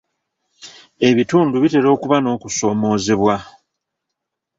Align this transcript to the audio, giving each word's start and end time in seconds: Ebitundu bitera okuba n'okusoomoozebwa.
Ebitundu 1.07 1.55
bitera 1.63 1.87
okuba 1.95 2.17
n'okusoomoozebwa. 2.19 3.35